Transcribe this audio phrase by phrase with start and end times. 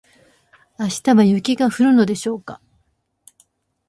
[0.79, 2.59] 明日は雪が降るのでしょうか